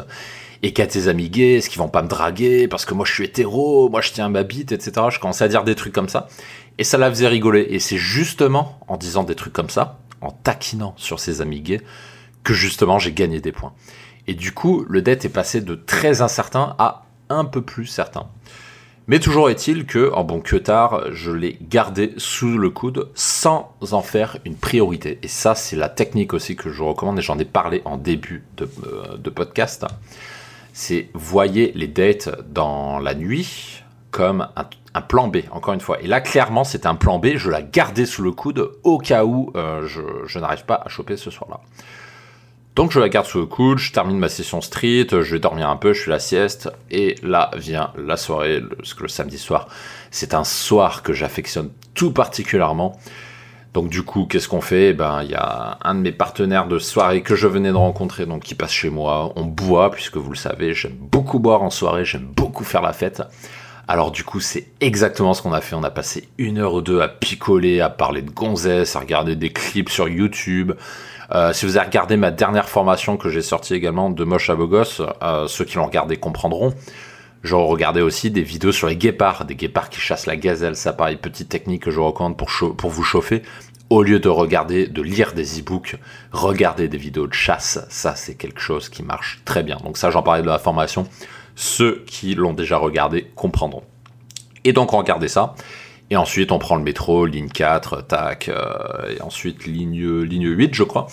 et 0.62 0.72
qu'à 0.72 0.86
tes 0.86 1.08
amis 1.08 1.28
gays, 1.28 1.56
est-ce 1.56 1.68
qu'ils 1.68 1.80
vont 1.80 1.88
pas 1.88 2.02
me 2.02 2.08
draguer? 2.08 2.66
Parce 2.66 2.84
que 2.84 2.94
moi 2.94 3.04
je 3.04 3.12
suis 3.12 3.24
hétéro, 3.24 3.88
moi 3.90 4.00
je 4.00 4.12
tiens 4.12 4.28
ma 4.28 4.42
bite, 4.42 4.72
etc. 4.72 5.06
Je 5.10 5.18
commençais 5.18 5.44
à 5.44 5.48
dire 5.48 5.64
des 5.64 5.74
trucs 5.74 5.92
comme 5.92 6.08
ça 6.08 6.28
et 6.78 6.84
ça 6.84 6.98
la 6.98 7.10
faisait 7.10 7.28
rigoler. 7.28 7.66
Et 7.68 7.78
c'est 7.78 7.98
justement 7.98 8.80
en 8.88 8.96
disant 8.96 9.22
des 9.22 9.34
trucs 9.34 9.52
comme 9.52 9.70
ça, 9.70 9.98
en 10.22 10.30
taquinant 10.30 10.94
sur 10.96 11.20
ses 11.20 11.42
amis 11.42 11.60
gays, 11.60 11.82
que 12.42 12.54
justement 12.54 12.98
j'ai 12.98 13.12
gagné 13.12 13.40
des 13.40 13.52
points. 13.52 13.74
Et 14.26 14.34
du 14.34 14.52
coup, 14.52 14.84
le 14.88 15.02
date 15.02 15.24
est 15.24 15.30
passé 15.30 15.60
de 15.60 15.74
très 15.74 16.22
incertain 16.22 16.74
à 16.78 17.04
un 17.28 17.44
peu 17.44 17.62
plus 17.62 17.86
certain. 17.86 18.26
Mais 19.08 19.18
toujours 19.18 19.50
est-il 19.50 19.84
que, 19.84 20.12
en 20.12 20.22
bon 20.22 20.40
que 20.40 20.56
tard, 20.56 21.12
je 21.12 21.32
l'ai 21.32 21.58
gardé 21.60 22.14
sous 22.18 22.56
le 22.56 22.70
coude 22.70 23.10
sans 23.14 23.74
en 23.90 24.02
faire 24.02 24.38
une 24.44 24.54
priorité. 24.54 25.18
Et 25.22 25.28
ça, 25.28 25.54
c'est 25.54 25.76
la 25.76 25.88
technique 25.88 26.34
aussi 26.34 26.54
que 26.54 26.70
je 26.70 26.82
recommande 26.82 27.18
et 27.18 27.22
j'en 27.22 27.38
ai 27.38 27.44
parlé 27.44 27.82
en 27.84 27.96
début 27.96 28.44
de, 28.56 28.68
euh, 28.86 29.16
de 29.16 29.30
podcast 29.30 29.84
c'est 30.72 31.08
voyez 31.14 31.72
les 31.74 31.86
dates 31.86 32.30
dans 32.50 32.98
la 32.98 33.14
nuit 33.14 33.82
comme 34.10 34.48
un, 34.56 35.00
plan 35.00 35.28
B, 35.28 35.38
encore 35.50 35.72
une 35.72 35.80
fois. 35.80 36.00
Et 36.02 36.06
là, 36.06 36.20
clairement, 36.20 36.64
c'était 36.64 36.86
un 36.86 36.94
plan 36.94 37.18
B, 37.18 37.36
je 37.36 37.48
la 37.48 37.62
gardais 37.62 38.04
sous 38.04 38.22
le 38.22 38.30
coude 38.30 38.72
au 38.84 38.98
cas 38.98 39.24
où 39.24 39.50
euh, 39.56 39.86
je, 39.86 40.38
n'arrive 40.38 40.66
pas 40.66 40.82
à 40.84 40.88
choper 40.90 41.16
ce 41.16 41.30
soir-là. 41.30 41.60
Donc 42.74 42.90
je 42.92 43.00
la 43.00 43.10
garde 43.10 43.26
sous 43.26 43.38
le 43.38 43.46
coude, 43.46 43.78
je 43.78 43.92
termine 43.92 44.18
ma 44.18 44.30
session 44.30 44.62
street, 44.62 45.08
je 45.10 45.34
vais 45.34 45.38
dormir 45.38 45.68
un 45.68 45.76
peu, 45.76 45.92
je 45.92 46.04
fais 46.04 46.10
la 46.10 46.18
sieste, 46.18 46.70
et 46.90 47.16
là 47.22 47.50
vient 47.54 47.92
la 47.98 48.16
soirée, 48.16 48.62
parce 48.78 48.94
que 48.94 49.02
le 49.02 49.08
samedi 49.08 49.36
soir, 49.36 49.68
c'est 50.10 50.32
un 50.32 50.44
soir 50.44 51.02
que 51.02 51.12
j'affectionne 51.12 51.70
tout 51.92 52.12
particulièrement. 52.12 52.98
Donc 53.74 53.90
du 53.90 54.02
coup, 54.02 54.24
qu'est-ce 54.24 54.48
qu'on 54.48 54.62
fait? 54.62 54.90
Eh 54.90 54.92
Ben, 54.94 55.22
il 55.22 55.30
y 55.30 55.34
a 55.34 55.78
un 55.82 55.94
de 55.94 56.00
mes 56.00 56.12
partenaires 56.12 56.66
de 56.66 56.78
soirée 56.78 57.22
que 57.22 57.34
je 57.34 57.46
venais 57.46 57.70
de 57.70 57.76
rencontrer, 57.76 58.24
donc 58.24 58.42
qui 58.42 58.54
passe 58.54 58.72
chez 58.72 58.90
moi. 58.90 59.32
On 59.36 59.44
boit, 59.44 59.90
puisque 59.90 60.16
vous 60.16 60.30
le 60.30 60.36
savez, 60.36 60.72
j'aime 60.72 60.96
beaucoup 60.98 61.38
boire 61.38 61.62
en 61.62 61.70
soirée, 61.70 62.04
j'aime 62.06 62.26
beaucoup 62.36 62.64
faire 62.64 62.82
la 62.82 62.92
fête. 62.94 63.22
Alors 63.88 64.12
du 64.12 64.24
coup, 64.24 64.40
c'est 64.40 64.68
exactement 64.80 65.34
ce 65.34 65.42
qu'on 65.42 65.52
a 65.52 65.60
fait. 65.60 65.74
On 65.74 65.82
a 65.82 65.90
passé 65.90 66.28
une 66.38 66.58
heure 66.58 66.74
ou 66.74 66.80
deux 66.82 67.00
à 67.00 67.08
picoler, 67.08 67.80
à 67.80 67.90
parler 67.90 68.22
de 68.22 68.30
gonzesse, 68.30 68.94
à 68.96 69.00
regarder 69.00 69.36
des 69.36 69.52
clips 69.52 69.90
sur 69.90 70.08
YouTube. 70.08 70.72
Euh, 71.34 71.52
si 71.52 71.64
vous 71.64 71.76
avez 71.76 71.86
regardé 71.86 72.16
ma 72.16 72.30
dernière 72.30 72.68
formation 72.68 73.16
que 73.16 73.30
j'ai 73.30 73.42
sortie 73.42 73.74
également 73.74 74.10
de 74.10 74.24
Moche 74.24 74.50
à 74.50 74.54
Beau 74.54 74.70
euh, 74.72 75.46
ceux 75.48 75.64
qui 75.64 75.76
l'ont 75.76 75.86
regardé 75.86 76.16
comprendront. 76.16 76.74
Je 77.42 77.54
regardais 77.54 78.02
aussi 78.02 78.30
des 78.30 78.42
vidéos 78.42 78.72
sur 78.72 78.86
les 78.86 78.96
guépards, 78.96 79.44
des 79.44 79.56
guépards 79.56 79.90
qui 79.90 80.00
chassent 80.00 80.26
la 80.26 80.36
gazelle. 80.36 80.76
Ça, 80.76 80.92
pareil, 80.92 81.16
petite 81.16 81.48
technique 81.48 81.82
que 81.82 81.90
je 81.90 81.98
recommande 81.98 82.36
pour, 82.36 82.50
pour 82.76 82.90
vous 82.90 83.02
chauffer. 83.02 83.42
Au 83.90 84.02
lieu 84.02 84.20
de 84.20 84.28
regarder, 84.28 84.86
de 84.86 85.02
lire 85.02 85.32
des 85.32 85.60
e-books, 85.60 85.96
regardez 86.30 86.88
des 86.88 86.98
vidéos 86.98 87.26
de 87.26 87.34
chasse. 87.34 87.84
Ça, 87.88 88.14
c'est 88.14 88.36
quelque 88.36 88.60
chose 88.60 88.88
qui 88.88 89.02
marche 89.02 89.40
très 89.44 89.62
bien. 89.62 89.76
Donc 89.82 89.96
ça, 89.96 90.10
j'en 90.10 90.22
parlais 90.22 90.42
de 90.42 90.46
la 90.46 90.58
formation. 90.58 91.08
Ceux 91.56 92.04
qui 92.06 92.34
l'ont 92.34 92.54
déjà 92.54 92.76
regardé 92.76 93.30
comprendront. 93.34 93.82
Et 94.64 94.72
donc, 94.72 94.92
on 94.92 94.98
regardait 94.98 95.28
ça. 95.28 95.54
Et 96.12 96.16
ensuite, 96.16 96.52
on 96.52 96.58
prend 96.58 96.76
le 96.76 96.82
métro, 96.82 97.24
ligne 97.24 97.48
4, 97.48 98.02
tac, 98.06 98.50
euh, 98.50 99.16
et 99.16 99.22
ensuite 99.22 99.64
ligne, 99.64 100.20
ligne 100.20 100.46
8, 100.46 100.74
je 100.74 100.82
crois. 100.82 101.06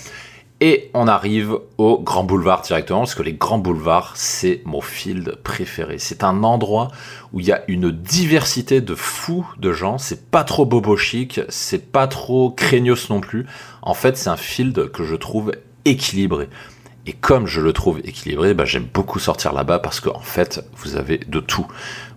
Et 0.59 0.91
on 0.93 1.07
arrive 1.07 1.57
au 1.77 1.99
Grand 1.99 2.25
Boulevard 2.25 2.63
directement, 2.63 2.99
parce 2.99 3.15
que 3.15 3.23
les 3.23 3.31
Grands 3.31 3.59
Boulevards, 3.59 4.11
c'est 4.17 4.61
mon 4.65 4.81
field 4.81 5.37
préféré. 5.41 5.99
C'est 5.99 6.25
un 6.25 6.43
endroit 6.43 6.89
où 7.31 7.39
il 7.39 7.45
y 7.45 7.53
a 7.53 7.63
une 7.69 7.91
diversité 7.91 8.81
de 8.81 8.93
fous 8.93 9.47
de 9.57 9.71
gens. 9.71 9.97
C'est 9.97 10.29
pas 10.29 10.43
trop 10.43 10.65
bobo 10.65 10.97
chic, 10.97 11.39
c'est 11.47 11.93
pas 11.93 12.07
trop 12.07 12.51
craignos 12.51 13.09
non 13.09 13.21
plus. 13.21 13.45
En 13.81 13.93
fait, 13.93 14.17
c'est 14.17 14.29
un 14.29 14.35
field 14.35 14.91
que 14.91 15.05
je 15.05 15.15
trouve 15.15 15.53
équilibré. 15.85 16.49
Et 17.05 17.13
comme 17.13 17.47
je 17.47 17.61
le 17.61 17.71
trouve 17.71 17.99
équilibré, 17.99 18.53
bah, 18.53 18.65
j'aime 18.65 18.89
beaucoup 18.93 19.19
sortir 19.19 19.53
là-bas 19.53 19.79
parce 19.79 20.01
qu'en 20.01 20.19
fait, 20.19 20.61
vous 20.75 20.97
avez 20.97 21.19
de 21.19 21.39
tout. 21.39 21.67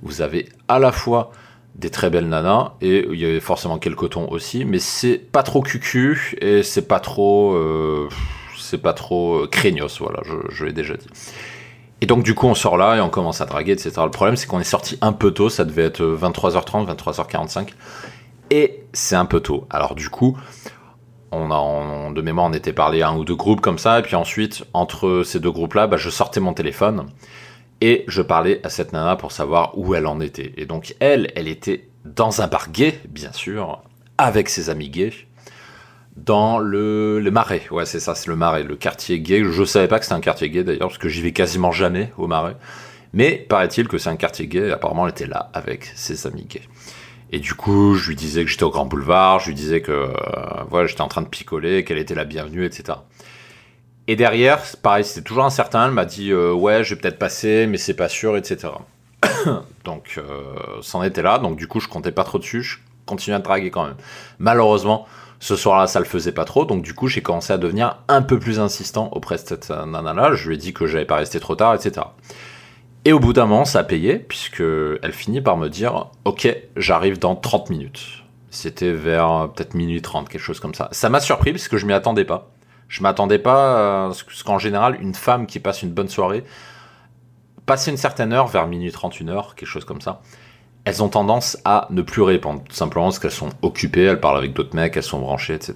Vous 0.02 0.20
avez 0.20 0.48
à 0.66 0.80
la 0.80 0.90
fois 0.90 1.30
des 1.74 1.90
très 1.90 2.10
belles 2.10 2.28
nanas 2.28 2.72
et 2.80 3.06
il 3.10 3.18
y 3.18 3.24
avait 3.24 3.40
forcément 3.40 3.78
quelques 3.78 4.10
tons 4.10 4.28
aussi 4.30 4.64
mais 4.64 4.78
c'est 4.78 5.18
pas 5.18 5.42
trop 5.42 5.62
cucu 5.62 6.36
et 6.40 6.62
c'est 6.62 6.86
pas 6.86 7.00
trop 7.00 7.54
euh, 7.54 8.08
c'est 8.58 8.78
pas 8.78 8.92
trop 8.92 9.42
euh, 9.42 9.46
craignos 9.46 9.98
voilà 9.98 10.20
je, 10.50 10.64
l'ai 10.64 10.72
déjà 10.72 10.94
dit. 10.96 11.08
Et 12.00 12.06
donc 12.06 12.24
du 12.24 12.34
coup 12.34 12.46
on 12.46 12.54
sort 12.54 12.76
là 12.76 12.96
et 12.96 13.00
on 13.00 13.08
commence 13.08 13.40
à 13.40 13.46
draguer 13.46 13.72
etc 13.72 13.92
le 14.04 14.10
problème 14.10 14.36
c'est 14.36 14.46
qu'on 14.46 14.60
est 14.60 14.64
sorti 14.64 14.98
un 15.00 15.12
peu 15.12 15.30
tôt 15.30 15.48
ça 15.48 15.64
devait 15.64 15.84
être 15.84 16.02
23h30 16.02 16.94
23h45 16.94 17.68
et 18.50 18.84
c'est 18.92 19.16
un 19.16 19.24
peu 19.24 19.40
tôt. 19.40 19.66
Alors 19.70 19.94
du 19.94 20.10
coup 20.10 20.36
on 21.30 21.50
a 21.50 22.12
de 22.12 22.20
mémoire 22.20 22.46
on 22.46 22.52
était 22.52 22.74
parlé 22.74 23.00
à 23.00 23.08
un 23.08 23.16
ou 23.16 23.24
deux 23.24 23.34
groupes 23.34 23.62
comme 23.62 23.78
ça 23.78 23.98
et 23.98 24.02
puis 24.02 24.14
ensuite 24.14 24.64
entre 24.74 25.22
ces 25.24 25.40
deux 25.40 25.50
groupes 25.50 25.72
là 25.72 25.86
bah, 25.86 25.96
je 25.96 26.10
sortais 26.10 26.40
mon 26.40 26.52
téléphone 26.52 27.06
et 27.82 28.04
je 28.06 28.22
parlais 28.22 28.60
à 28.62 28.68
cette 28.68 28.92
nana 28.92 29.16
pour 29.16 29.32
savoir 29.32 29.76
où 29.76 29.96
elle 29.96 30.06
en 30.06 30.20
était. 30.20 30.54
Et 30.56 30.66
donc 30.66 30.94
elle, 31.00 31.32
elle 31.34 31.48
était 31.48 31.88
dans 32.04 32.40
un 32.40 32.46
bar 32.46 32.70
gay, 32.70 33.00
bien 33.08 33.32
sûr, 33.32 33.82
avec 34.18 34.48
ses 34.48 34.70
amis 34.70 34.88
gays, 34.88 35.12
dans 36.16 36.60
le, 36.60 37.18
le 37.18 37.30
Marais. 37.32 37.62
Ouais, 37.72 37.84
c'est 37.84 37.98
ça, 37.98 38.14
c'est 38.14 38.28
le 38.28 38.36
Marais, 38.36 38.62
le 38.62 38.76
quartier 38.76 39.18
gay. 39.18 39.42
Je 39.44 39.64
savais 39.64 39.88
pas 39.88 39.98
que 39.98 40.04
c'était 40.04 40.14
un 40.14 40.20
quartier 40.20 40.48
gay 40.48 40.62
d'ailleurs, 40.62 40.88
parce 40.88 40.98
que 40.98 41.08
j'y 41.08 41.22
vais 41.22 41.32
quasiment 41.32 41.72
jamais 41.72 42.12
au 42.18 42.28
Marais. 42.28 42.56
Mais 43.14 43.44
paraît-il 43.48 43.88
que 43.88 43.98
c'est 43.98 44.10
un 44.10 44.16
quartier 44.16 44.46
gay, 44.46 44.70
apparemment 44.70 45.06
elle 45.06 45.10
était 45.10 45.26
là 45.26 45.50
avec 45.52 45.90
ses 45.96 46.28
amis 46.28 46.44
gays. 46.44 46.62
Et 47.32 47.40
du 47.40 47.54
coup, 47.54 47.96
je 47.96 48.10
lui 48.10 48.14
disais 48.14 48.44
que 48.44 48.50
j'étais 48.50 48.62
au 48.62 48.70
Grand 48.70 48.86
Boulevard, 48.86 49.40
je 49.40 49.48
lui 49.48 49.54
disais 49.54 49.80
que 49.80 49.90
euh, 49.90 50.12
voilà, 50.70 50.86
j'étais 50.86 51.00
en 51.00 51.08
train 51.08 51.22
de 51.22 51.28
picoler, 51.28 51.82
qu'elle 51.82 51.98
était 51.98 52.14
la 52.14 52.24
bienvenue, 52.24 52.64
etc. 52.64 52.98
Et 54.08 54.16
derrière, 54.16 54.60
pareil, 54.82 55.04
c'était 55.04 55.22
toujours 55.22 55.44
incertain. 55.44 55.86
Elle 55.86 55.92
m'a 55.92 56.04
dit 56.04 56.32
euh, 56.32 56.52
ouais, 56.52 56.82
je 56.82 56.94
vais 56.94 57.00
peut-être 57.00 57.18
passer, 57.18 57.66
mais 57.68 57.78
c'est 57.78 57.94
pas 57.94 58.08
sûr, 58.08 58.36
etc. 58.36 58.68
donc, 59.84 60.14
euh, 60.18 60.22
c'en 60.80 61.02
était 61.02 61.22
là. 61.22 61.38
Donc, 61.38 61.56
du 61.56 61.68
coup, 61.68 61.80
je 61.80 61.88
comptais 61.88 62.12
pas 62.12 62.24
trop 62.24 62.38
dessus. 62.38 62.62
Je 62.62 62.78
continuais 63.06 63.36
à 63.36 63.40
draguer 63.40 63.70
quand 63.70 63.84
même. 63.84 63.96
Malheureusement, 64.38 65.06
ce 65.38 65.54
soir-là, 65.54 65.86
ça 65.86 66.00
le 66.00 66.04
faisait 66.04 66.32
pas 66.32 66.44
trop. 66.44 66.64
Donc, 66.64 66.82
du 66.82 66.94
coup, 66.94 67.06
j'ai 67.06 67.22
commencé 67.22 67.52
à 67.52 67.58
devenir 67.58 67.98
un 68.08 68.22
peu 68.22 68.38
plus 68.38 68.58
insistant 68.58 69.08
auprès 69.12 69.36
de 69.36 69.42
cette 69.42 69.70
nana-là. 69.70 70.34
Je 70.34 70.48
lui 70.48 70.56
ai 70.56 70.58
dit 70.58 70.72
que 70.72 70.86
j'avais 70.86 71.04
pas 71.04 71.16
resté 71.16 71.38
trop 71.38 71.54
tard, 71.54 71.74
etc. 71.74 72.06
Et 73.04 73.12
au 73.12 73.20
bout 73.20 73.32
d'un 73.32 73.46
moment, 73.46 73.64
ça 73.64 73.80
a 73.80 73.84
payé, 73.84 74.18
puisque 74.18 74.60
elle 74.60 75.12
finit 75.12 75.40
par 75.40 75.56
me 75.56 75.68
dire 75.68 76.06
Ok, 76.24 76.48
j'arrive 76.76 77.18
dans 77.18 77.36
30 77.36 77.70
minutes. 77.70 78.24
C'était 78.50 78.92
vers 78.92 79.48
peut-être 79.54 79.74
minuit 79.74 80.02
30, 80.02 80.28
quelque 80.28 80.40
chose 80.40 80.60
comme 80.60 80.74
ça. 80.74 80.88
Ça 80.92 81.08
m'a 81.08 81.20
surpris, 81.20 81.52
parce 81.52 81.68
que 81.68 81.76
je 81.76 81.86
m'y 81.86 81.92
attendais 81.92 82.24
pas. 82.24 82.51
Je 82.92 83.02
m'attendais 83.02 83.38
pas 83.38 84.08
à 84.08 84.12
qu'en 84.44 84.58
général, 84.58 84.98
une 85.00 85.14
femme 85.14 85.46
qui 85.46 85.60
passe 85.60 85.82
une 85.82 85.92
bonne 85.92 86.10
soirée, 86.10 86.44
passer 87.64 87.90
une 87.90 87.96
certaine 87.96 88.34
heure, 88.34 88.48
vers 88.48 88.66
minuit 88.66 88.92
31 88.92 89.28
heure, 89.28 89.54
quelque 89.54 89.66
chose 89.66 89.86
comme 89.86 90.02
ça, 90.02 90.20
elles 90.84 91.02
ont 91.02 91.08
tendance 91.08 91.56
à 91.64 91.86
ne 91.88 92.02
plus 92.02 92.20
répondre, 92.20 92.62
tout 92.68 92.74
simplement 92.74 93.06
parce 93.06 93.18
qu'elles 93.18 93.30
sont 93.30 93.48
occupées, 93.62 94.02
elles 94.02 94.20
parlent 94.20 94.36
avec 94.36 94.52
d'autres 94.52 94.76
mecs, 94.76 94.94
elles 94.94 95.02
sont 95.02 95.20
branchées, 95.20 95.54
etc. 95.54 95.74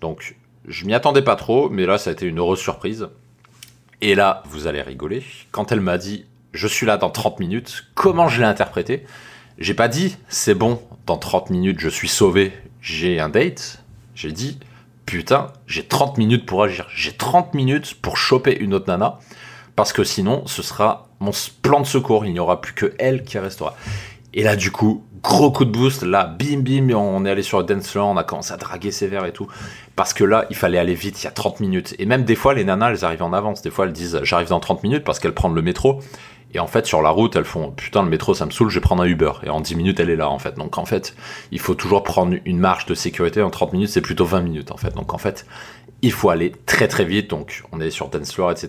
Donc, 0.00 0.36
je 0.66 0.86
m'y 0.86 0.94
attendais 0.94 1.20
pas 1.20 1.36
trop, 1.36 1.68
mais 1.68 1.84
là, 1.84 1.98
ça 1.98 2.08
a 2.08 2.14
été 2.14 2.24
une 2.24 2.38
heureuse 2.38 2.60
surprise. 2.60 3.08
Et 4.00 4.14
là, 4.14 4.42
vous 4.46 4.66
allez 4.66 4.80
rigoler. 4.80 5.22
Quand 5.50 5.70
elle 5.70 5.82
m'a 5.82 5.98
dit, 5.98 6.24
je 6.54 6.66
suis 6.66 6.86
là 6.86 6.96
dans 6.96 7.10
30 7.10 7.40
minutes, 7.40 7.88
comment 7.94 8.28
je 8.28 8.40
l'ai 8.40 8.48
interprété? 8.48 9.04
J'ai 9.58 9.74
pas 9.74 9.88
dit, 9.88 10.16
c'est 10.28 10.54
bon, 10.54 10.80
dans 11.04 11.18
30 11.18 11.50
minutes, 11.50 11.78
je 11.78 11.90
suis 11.90 12.08
sauvé, 12.08 12.54
j'ai 12.80 13.20
un 13.20 13.28
date. 13.28 13.82
J'ai 14.14 14.32
dit, 14.32 14.58
putain, 15.06 15.52
j'ai 15.66 15.84
30 15.84 16.18
minutes 16.18 16.44
pour 16.44 16.62
agir. 16.62 16.86
J'ai 16.94 17.12
30 17.12 17.54
minutes 17.54 17.94
pour 18.02 18.16
choper 18.16 18.56
une 18.58 18.74
autre 18.74 18.86
nana, 18.88 19.18
parce 19.76 19.92
que 19.92 20.04
sinon, 20.04 20.42
ce 20.46 20.62
sera 20.62 21.08
mon 21.20 21.30
plan 21.62 21.80
de 21.80 21.86
secours. 21.86 22.26
Il 22.26 22.32
n'y 22.32 22.40
aura 22.40 22.60
plus 22.60 22.74
que 22.74 22.94
elle 22.98 23.24
qui 23.24 23.38
restera. 23.38 23.74
Et 24.34 24.42
là, 24.42 24.56
du 24.56 24.70
coup, 24.70 25.04
gros 25.22 25.50
coup 25.50 25.64
de 25.64 25.70
boost. 25.70 26.02
Là, 26.02 26.24
bim, 26.24 26.60
bim, 26.60 26.94
on 26.94 27.24
est 27.24 27.30
allé 27.30 27.42
sur 27.42 27.58
le 27.58 27.64
dance 27.64 27.90
floor, 27.90 28.08
on 28.08 28.16
a 28.16 28.24
commencé 28.24 28.52
à 28.52 28.56
draguer 28.56 28.90
sévère 28.90 29.24
et 29.24 29.32
tout. 29.32 29.48
Parce 29.94 30.12
que 30.12 30.24
là, 30.24 30.44
il 30.50 30.56
fallait 30.56 30.78
aller 30.78 30.94
vite, 30.94 31.22
il 31.22 31.24
y 31.24 31.28
a 31.28 31.30
30 31.30 31.60
minutes. 31.60 31.94
Et 31.98 32.06
même 32.06 32.24
des 32.24 32.36
fois, 32.36 32.54
les 32.54 32.64
nanas, 32.64 32.90
elles 32.90 33.04
arrivent 33.04 33.22
en 33.22 33.32
avance. 33.32 33.62
Des 33.62 33.70
fois, 33.70 33.86
elles 33.86 33.92
disent, 33.92 34.20
j'arrive 34.22 34.48
dans 34.48 34.60
30 34.60 34.82
minutes 34.82 35.04
parce 35.04 35.18
qu'elles 35.18 35.34
prennent 35.34 35.54
le 35.54 35.62
métro. 35.62 36.00
Et 36.54 36.58
en 36.58 36.66
fait, 36.66 36.86
sur 36.86 37.02
la 37.02 37.10
route, 37.10 37.36
elles 37.36 37.44
font 37.44 37.70
putain, 37.70 38.02
le 38.02 38.08
métro, 38.08 38.32
ça 38.32 38.46
me 38.46 38.50
saoule, 38.50 38.70
je 38.70 38.76
vais 38.76 38.82
prendre 38.82 39.02
un 39.02 39.06
Uber. 39.06 39.32
Et 39.42 39.50
en 39.50 39.60
10 39.60 39.74
minutes, 39.74 40.00
elle 40.00 40.10
est 40.10 40.16
là, 40.16 40.30
en 40.30 40.38
fait. 40.38 40.56
Donc, 40.56 40.78
en 40.78 40.84
fait, 40.84 41.14
il 41.50 41.60
faut 41.60 41.74
toujours 41.74 42.02
prendre 42.02 42.36
une 42.44 42.58
marge 42.58 42.86
de 42.86 42.94
sécurité. 42.94 43.42
En 43.42 43.50
30 43.50 43.72
minutes, 43.72 43.90
c'est 43.90 44.00
plutôt 44.00 44.24
20 44.24 44.40
minutes, 44.40 44.70
en 44.70 44.76
fait. 44.76 44.94
Donc, 44.94 45.12
en 45.12 45.18
fait, 45.18 45.46
il 46.02 46.12
faut 46.12 46.30
aller 46.30 46.52
très 46.64 46.88
très 46.88 47.04
vite. 47.04 47.28
Donc, 47.30 47.62
on 47.72 47.80
est 47.80 47.90
sur 47.90 48.08
dance 48.08 48.32
floor, 48.32 48.52
etc. 48.52 48.68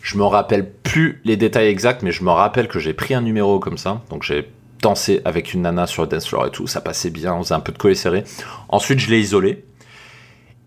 Je 0.00 0.16
me 0.16 0.24
rappelle 0.24 0.70
plus 0.70 1.20
les 1.24 1.36
détails 1.36 1.68
exacts, 1.68 2.02
mais 2.02 2.12
je 2.12 2.24
me 2.24 2.30
rappelle 2.30 2.68
que 2.68 2.78
j'ai 2.78 2.92
pris 2.92 3.14
un 3.14 3.22
numéro 3.22 3.58
comme 3.58 3.78
ça. 3.78 4.02
Donc, 4.10 4.22
j'ai 4.22 4.48
dansé 4.80 5.22
avec 5.24 5.54
une 5.54 5.62
nana 5.62 5.86
sur 5.86 6.02
le 6.02 6.08
dance 6.08 6.28
floor 6.28 6.46
et 6.46 6.50
tout. 6.50 6.66
Ça 6.66 6.80
passait 6.80 7.10
bien, 7.10 7.34
on 7.34 7.42
faisait 7.42 7.54
un 7.54 7.60
peu 7.60 7.72
de 7.72 7.78
collé 7.78 7.94
serré. 7.94 8.24
Ensuite, 8.68 8.98
je 8.98 9.10
l'ai 9.10 9.20
isolé. 9.20 9.64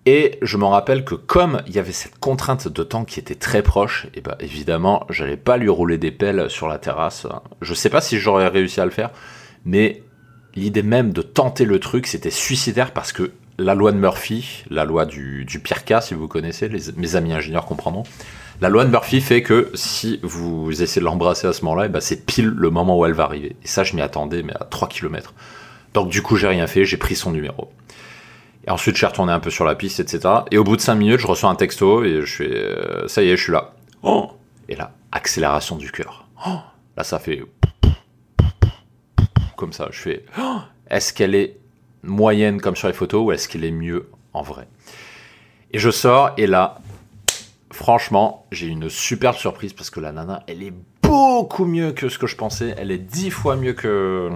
Et 0.07 0.37
je 0.43 0.57
me 0.57 0.65
rappelle 0.65 1.03
que 1.03 1.15
comme 1.15 1.63
il 1.65 1.75
y 1.75 1.79
avait 1.79 1.91
cette 1.91 2.19
contrainte 2.19 2.67
de 2.67 2.83
temps 2.83 3.05
qui 3.05 3.19
était 3.19 3.35
très 3.35 3.63
proche, 3.63 4.07
et 4.13 4.21
ben 4.21 4.35
évidemment, 4.39 5.07
j'allais 5.09 5.37
pas 5.37 5.57
lui 5.57 5.69
rouler 5.69 5.97
des 5.97 6.11
pelles 6.11 6.49
sur 6.49 6.67
la 6.67 6.77
terrasse. 6.77 7.25
Je 7.61 7.73
sais 7.73 7.89
pas 7.89 8.01
si 8.01 8.19
j'aurais 8.19 8.47
réussi 8.47 8.79
à 8.79 8.85
le 8.85 8.91
faire, 8.91 9.09
mais 9.65 10.03
l'idée 10.55 10.83
même 10.83 11.11
de 11.11 11.23
tenter 11.23 11.65
le 11.65 11.79
truc, 11.79 12.05
c'était 12.05 12.29
suicidaire 12.29 12.91
parce 12.91 13.11
que 13.11 13.31
la 13.57 13.73
loi 13.73 13.91
de 13.91 13.97
Murphy, 13.97 14.63
la 14.69 14.85
loi 14.85 15.05
du, 15.05 15.45
pire 15.63 15.85
cas, 15.85 16.01
si 16.01 16.13
vous 16.13 16.27
connaissez, 16.27 16.69
mes 16.97 17.15
amis 17.15 17.33
ingénieurs 17.33 17.65
comprendront, 17.65 18.03
la 18.61 18.69
loi 18.69 18.85
de 18.85 18.89
Murphy 18.89 19.21
fait 19.21 19.41
que 19.41 19.71
si 19.73 20.19
vous 20.21 20.83
essayez 20.83 21.01
de 21.01 21.05
l'embrasser 21.05 21.47
à 21.47 21.53
ce 21.53 21.63
moment-là, 21.65 21.87
ben 21.87 21.99
c'est 21.99 22.25
pile 22.25 22.47
le 22.47 22.69
moment 22.69 22.99
où 22.99 23.05
elle 23.05 23.13
va 23.13 23.23
arriver. 23.23 23.55
Et 23.63 23.67
ça, 23.67 23.83
je 23.83 23.95
m'y 23.95 24.01
attendais, 24.01 24.43
mais 24.43 24.53
à 24.53 24.65
3 24.65 24.87
km. 24.87 25.33
Donc 25.93 26.09
du 26.09 26.21
coup, 26.21 26.35
j'ai 26.35 26.47
rien 26.47 26.67
fait, 26.67 26.85
j'ai 26.85 26.97
pris 26.97 27.15
son 27.15 27.31
numéro. 27.31 27.71
Et 28.67 28.71
ensuite, 28.71 28.95
je 28.95 28.99
suis 28.99 29.05
retourné 29.05 29.31
un 29.31 29.39
peu 29.39 29.49
sur 29.49 29.63
la 29.63 29.75
piste, 29.75 29.99
etc. 29.99 30.21
Et 30.51 30.57
au 30.57 30.63
bout 30.63 30.75
de 30.75 30.81
5 30.81 30.95
minutes, 30.95 31.19
je 31.19 31.27
reçois 31.27 31.49
un 31.49 31.55
texto 31.55 32.03
et 32.03 32.21
je 32.25 32.35
fais 32.35 32.49
euh, 32.49 33.07
ça 33.07 33.21
y 33.21 33.29
est, 33.29 33.37
je 33.37 33.43
suis 33.43 33.51
là. 33.51 33.73
Oh 34.01 34.31
et 34.67 34.75
là, 34.75 34.91
accélération 35.11 35.75
du 35.75 35.91
cœur. 35.91 36.27
Oh 36.47 36.57
là, 36.97 37.03
ça 37.03 37.19
fait 37.19 37.43
comme 39.55 39.73
ça. 39.73 39.87
Je 39.91 39.99
fais 39.99 40.25
oh 40.39 40.57
est-ce 40.89 41.13
qu'elle 41.13 41.35
est 41.35 41.57
moyenne 42.03 42.61
comme 42.61 42.75
sur 42.75 42.87
les 42.87 42.93
photos 42.93 43.25
ou 43.25 43.31
est-ce 43.31 43.47
qu'elle 43.47 43.65
est 43.65 43.71
mieux 43.71 44.09
en 44.33 44.41
vrai? 44.41 44.67
Et 45.71 45.79
je 45.79 45.89
sors 45.91 46.31
et 46.37 46.47
là, 46.47 46.79
franchement, 47.71 48.45
j'ai 48.51 48.67
une 48.67 48.89
superbe 48.89 49.35
surprise 49.35 49.73
parce 49.73 49.89
que 49.89 49.99
la 49.99 50.11
nana, 50.11 50.43
elle 50.47 50.63
est 50.63 50.73
beaucoup 51.01 51.65
mieux 51.65 51.91
que 51.91 52.09
ce 52.09 52.17
que 52.17 52.27
je 52.27 52.35
pensais. 52.35 52.73
Elle 52.77 52.91
est 52.91 52.97
dix 52.97 53.29
fois 53.29 53.55
mieux 53.55 53.73
que, 53.73 54.29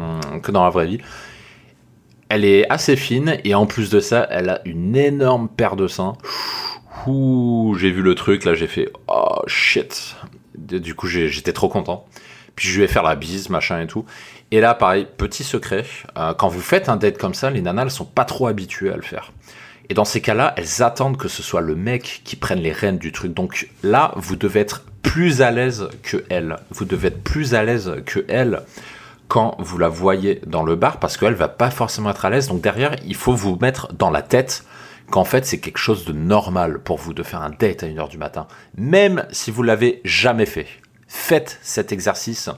que 0.44 0.52
dans 0.52 0.64
la 0.64 0.70
vraie 0.70 0.88
vie. 0.88 1.00
Elle 2.30 2.46
est 2.46 2.70
assez 2.72 2.96
fine 2.96 3.38
et 3.44 3.56
en 3.56 3.66
plus 3.66 3.90
de 3.90 4.00
ça, 4.00 4.28
elle 4.30 4.50
a 4.50 4.62
une 4.66 4.96
énorme 4.96 5.50
paire 5.50 5.76
de 5.76 5.88
seins. 5.88 6.14
Ouh, 7.08 7.76
j'ai 7.80 7.90
vu 7.90 8.02
le 8.02 8.14
truc, 8.14 8.46
là 8.46 8.54
j'ai 8.54 8.68
fait 8.68 8.92
oh 9.08 9.42
shit. 9.48 10.16
Du 10.56 10.94
coup, 10.94 11.08
j'étais 11.08 11.54
trop 11.54 11.70
content. 11.70 12.06
Puis 12.56 12.68
je 12.68 12.82
vais 12.82 12.88
faire 12.88 13.04
la 13.04 13.16
bise, 13.16 13.50
machin 13.50 13.82
et 13.82 13.88
tout. 13.88 14.06
Et 14.52 14.60
là, 14.60 14.74
pareil, 14.74 15.08
petit 15.18 15.44
secret, 15.44 15.86
euh, 16.18 16.34
quand 16.34 16.50
vous 16.50 16.62
faites 16.62 16.90
un 16.90 16.98
date 16.98 17.18
comme 17.18 17.34
ça, 17.34 17.50
les 17.50 17.62
nanas, 17.62 17.84
elles 17.84 17.92
sont 17.92 18.06
pas 18.06 18.26
trop 18.26 18.48
habituées 18.48 18.92
à 18.92 18.96
le 18.96 19.02
faire. 19.02 19.32
Et 19.90 19.94
dans 19.96 20.06
ces 20.06 20.22
cas-là, 20.22 20.54
elles 20.58 20.84
attendent 20.84 21.18
que 21.18 21.28
ce 21.28 21.42
soit 21.42 21.62
le 21.62 21.76
mec 21.76 22.22
qui 22.24 22.36
prenne 22.36 22.60
les 22.60 22.72
rênes 22.72 23.00
du 23.00 23.12
truc. 23.12 23.34
Donc 23.34 23.70
là, 23.82 24.12
vous 24.18 24.36
devez 24.36 24.60
être 24.60 24.86
plus 25.02 25.42
à 25.42 25.50
l'aise 25.50 25.90
que 26.04 26.24
elle. 26.30 26.58
Vous 26.70 26.86
devez 26.86 27.08
être 27.08 27.24
plus 27.24 27.56
à 27.56 27.64
l'aise 27.64 27.92
que 28.06 28.24
elle 28.28 28.62
quand 29.30 29.56
vous 29.60 29.78
la 29.78 29.88
voyez 29.88 30.42
dans 30.46 30.64
le 30.64 30.76
bar 30.76 31.00
parce 31.00 31.16
qu'elle 31.16 31.36
va 31.36 31.48
pas 31.48 31.72
forcément 31.72 32.10
être 32.10 32.26
à 32.26 32.30
l'aise. 32.30 32.50
Donc 32.50 32.62
derrière, 32.62 32.96
il 33.06 33.16
faut 33.16 33.34
vous 33.34 33.58
mettre 33.62 33.94
dans 33.94 34.10
la 34.10 34.22
tête 34.22 34.66
qu'en 35.10 35.24
fait 35.24 35.46
c'est 35.46 35.60
quelque 35.60 35.78
chose 35.78 36.04
de 36.04 36.12
normal 36.12 36.80
pour 36.80 36.98
vous 36.98 37.14
de 37.14 37.24
faire 37.24 37.42
un 37.42 37.52
date 37.52 37.84
à 37.84 37.88
1h 37.88 38.10
du 38.10 38.18
matin. 38.18 38.48
Même 38.76 39.26
si 39.32 39.52
vous 39.52 39.64
l'avez 39.64 40.02
jamais 40.04 40.46
fait. 40.46 40.68
Faites 41.08 41.60
cet 41.62 41.92
exercice 41.92 42.50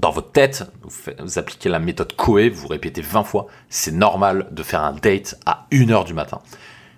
dans 0.00 0.10
votre 0.10 0.32
tête, 0.32 0.64
vous, 0.82 1.38
appliquez 1.38 1.68
la 1.68 1.78
méthode 1.78 2.16
Coe, 2.16 2.48
vous 2.48 2.68
répétez 2.68 3.02
20 3.02 3.22
fois, 3.22 3.48
c'est 3.68 3.92
normal 3.92 4.46
de 4.50 4.62
faire 4.62 4.82
un 4.82 4.92
date 4.92 5.38
à 5.44 5.66
1h 5.72 6.06
du 6.06 6.14
matin. 6.14 6.40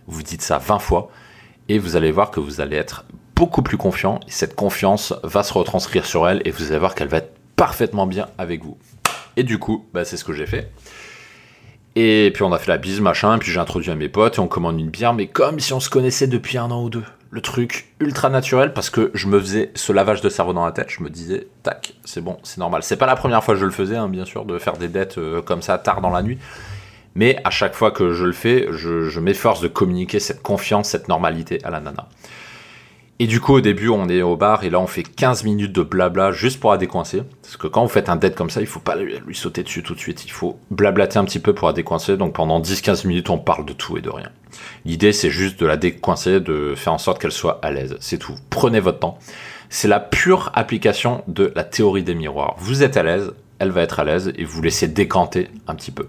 Vous 0.07 0.23
dites 0.23 0.43
ça 0.43 0.59
20 0.59 0.79
fois 0.79 1.11
et 1.69 1.79
vous 1.79 1.97
allez 1.97 2.13
voir 2.13 2.31
que 2.31 2.39
vous 2.39 2.61
allez 2.61 2.77
être 2.77 3.05
beaucoup 3.35 3.63
plus 3.63 3.77
confiant 3.77 4.21
et 4.29 4.31
cette 4.31 4.55
confiance 4.55 5.15
va 5.25 5.43
se 5.43 5.53
retranscrire 5.53 6.07
sur 6.07 6.29
elle 6.29 6.43
et 6.45 6.51
vous 6.51 6.71
allez 6.71 6.79
voir 6.79 6.95
qu'elle 6.95 7.09
va 7.09 7.19
être 7.19 7.35
parfaitement 7.57 8.07
bien 8.07 8.29
avec 8.39 8.63
vous. 8.63 8.79
Et 9.37 9.43
du 9.43 9.59
coup, 9.59 9.87
bah, 9.93 10.05
c'est 10.05 10.17
ce 10.17 10.25
que 10.25 10.33
j'ai 10.33 10.47
fait. 10.47 10.73
Et 11.95 12.31
puis 12.33 12.43
on 12.43 12.53
a 12.53 12.59
fait 12.59 12.71
la 12.71 12.79
bise, 12.79 13.01
machin, 13.01 13.37
et 13.37 13.39
puis 13.39 13.53
j'ai 13.53 13.61
introduit 13.61 13.91
à 13.91 13.95
mes 13.95 14.09
potes 14.09 14.39
et 14.39 14.41
on 14.41 14.49
commande 14.49 14.81
une 14.81 14.89
bière, 14.89 15.13
mais 15.13 15.27
comme 15.27 15.61
si 15.61 15.75
on 15.75 15.81
se 15.81 15.91
connaissait 15.91 16.27
depuis 16.27 16.57
un 16.57 16.71
an 16.71 16.83
ou 16.83 16.91
deux. 16.91 17.05
Le 17.31 17.41
truc 17.41 17.95
ultra 18.01 18.29
naturel 18.29 18.73
parce 18.73 18.91
que 18.91 19.11
je 19.15 19.27
me 19.27 19.39
faisais 19.39 19.71
ce 19.75 19.93
lavage 19.93 20.21
de 20.21 20.29
cerveau 20.29 20.53
dans 20.53 20.65
la 20.65 20.73
tête, 20.73 20.89
je 20.91 21.03
me 21.03 21.11
disais, 21.11 21.49
tac, 21.63 21.95
c'est 22.05 22.23
bon, 22.23 22.39
c'est 22.43 22.59
normal. 22.59 22.83
C'est 22.83 22.97
pas 22.97 23.07
la 23.07 23.17
première 23.17 23.43
fois 23.45 23.55
que 23.55 23.61
je 23.61 23.67
le 23.67 23.73
faisais, 23.73 23.97
hein, 23.97 24.09
bien 24.09 24.25
sûr, 24.25 24.45
de 24.45 24.59
faire 24.59 24.77
des 24.77 24.89
dettes 24.89 25.19
euh, 25.19 25.43
comme 25.43 25.63
ça 25.63 25.79
tard 25.79 26.01
dans 26.01 26.11
la 26.11 26.23
nuit. 26.23 26.39
Mais 27.15 27.39
à 27.45 27.51
chaque 27.51 27.75
fois 27.75 27.91
que 27.91 28.13
je 28.13 28.25
le 28.25 28.33
fais, 28.33 28.69
je, 28.71 29.09
je 29.09 29.21
m'efforce 29.21 29.61
de 29.61 29.69
communiquer 29.69 30.19
cette 30.19 30.43
confiance, 30.43 30.89
cette 30.89 31.09
normalité 31.09 31.63
à 31.65 31.71
la 31.71 31.81
nana. 31.81 32.09
Et 33.19 33.27
du 33.27 33.41
coup, 33.41 33.55
au 33.55 33.61
début, 33.61 33.89
on 33.89 34.09
est 34.09 34.23
au 34.23 34.37
bar 34.37 34.65
et 34.65 34.71
là, 34.71 34.81
on 34.81 34.87
fait 34.87 35.05
15 35.05 35.45
minutes 35.45 35.73
de 35.73 35.83
blabla 35.83 36.33
juste 36.33 36.59
pour 36.59 36.73
la 36.73 36.77
décoincer. 36.77 37.23
Parce 37.43 37.57
que 37.57 37.69
quand 37.69 37.83
vous 37.83 37.89
faites 37.89 38.09
un 38.09 38.17
date 38.17 38.35
comme 38.35 38.51
ça, 38.51 38.61
il 38.61 38.67
faut 38.67 38.81
pas 38.81 38.97
lui, 38.97 39.21
sauter 39.35 39.63
dessus 39.63 39.83
tout 39.83 39.95
de 39.95 40.01
suite. 40.01 40.25
Il 40.25 40.33
faut 40.33 40.59
blablater 40.71 41.19
un 41.19 41.25
petit 41.25 41.39
peu 41.39 41.55
pour 41.55 41.69
la 41.69 41.75
décoincer. 41.75 42.17
Donc 42.17 42.33
pendant 42.33 42.61
10-15 42.61 43.07
minutes, 43.07 43.31
on 43.31 43.39
parle 43.39 43.65
de 43.65 43.73
tout 43.73 43.97
et 43.97 44.01
de 44.01 44.11
rien. 44.11 44.31
L'idée, 44.85 45.13
c'est 45.13 45.31
juste 45.31 45.61
de 45.61 45.67
la 45.67 45.77
décoincer, 45.77 46.41
de 46.41 46.75
faire 46.75 46.93
en 46.93 46.99
sorte 46.99 47.21
qu'elle 47.21 47.33
soit 47.33 47.61
à 47.63 47.71
l'aise. 47.71 47.97
C'est 48.01 48.19
tout. 48.19 48.35
Prenez 48.51 48.81
votre 48.81 48.99
temps. 48.99 49.19
C'est 49.69 49.89
la 49.89 50.01
pure 50.01 50.51
application 50.55 51.23
de 51.29 51.53
la 51.55 51.65
théorie 51.65 52.03
des 52.03 52.15
miroirs. 52.15 52.57
Vous 52.59 52.83
êtes 52.83 52.97
à 52.97 53.03
l'aise, 53.03 53.33
elle 53.59 53.71
va 53.71 53.83
être 53.83 54.01
à 54.01 54.05
l'aise 54.05 54.33
et 54.37 54.45
vous 54.45 54.61
laissez 54.63 54.89
décanter 54.89 55.49
un 55.69 55.75
petit 55.77 55.93
peu. 55.93 56.09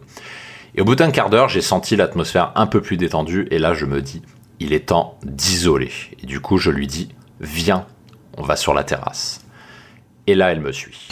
Et 0.76 0.82
au 0.82 0.86
bout 0.86 0.96
d'un 0.96 1.12
quart 1.12 1.30
d'heure, 1.30 1.50
j'ai 1.50 1.62
senti 1.62 1.96
l'atmosphère 1.96 2.52
un 2.56 2.66
peu 2.66 2.82
plus 2.82 2.98
détendue 2.98 3.48
et 3.52 3.60
là, 3.60 3.74
je 3.74 3.86
me 3.86 4.02
dis, 4.02 4.24
il 4.60 4.74
est 4.74 4.88
temps 4.88 5.18
d'isoler. 5.24 5.92
Et 6.22 6.26
du 6.26 6.40
coup, 6.40 6.58
je 6.58 6.72
lui 6.72 6.88
dis, 6.88 7.10
viens, 7.40 7.86
on 8.38 8.44
va 8.44 8.56
sur 8.56 8.74
la 8.74 8.84
terrasse. 8.84 9.42
Et 10.28 10.36
là, 10.36 10.52
elle 10.52 10.62
me 10.62 10.72
suit. 10.72 11.10